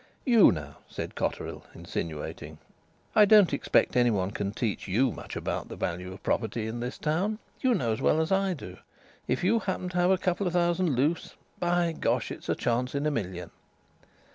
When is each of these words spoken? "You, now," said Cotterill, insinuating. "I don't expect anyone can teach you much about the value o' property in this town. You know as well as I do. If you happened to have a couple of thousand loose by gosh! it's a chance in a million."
"You, 0.25 0.51
now," 0.51 0.77
said 0.89 1.13
Cotterill, 1.13 1.63
insinuating. 1.75 2.57
"I 3.13 3.25
don't 3.25 3.53
expect 3.53 3.95
anyone 3.95 4.31
can 4.31 4.51
teach 4.51 4.87
you 4.87 5.11
much 5.11 5.35
about 5.35 5.69
the 5.69 5.75
value 5.75 6.11
o' 6.11 6.17
property 6.17 6.65
in 6.65 6.79
this 6.79 6.97
town. 6.97 7.37
You 7.59 7.75
know 7.75 7.93
as 7.93 8.01
well 8.01 8.19
as 8.19 8.31
I 8.31 8.55
do. 8.55 8.77
If 9.27 9.43
you 9.43 9.59
happened 9.59 9.91
to 9.91 9.97
have 9.99 10.09
a 10.09 10.17
couple 10.17 10.47
of 10.47 10.53
thousand 10.53 10.95
loose 10.95 11.35
by 11.59 11.91
gosh! 11.91 12.31
it's 12.31 12.49
a 12.49 12.55
chance 12.55 12.95
in 12.95 13.05
a 13.05 13.11
million." 13.11 13.51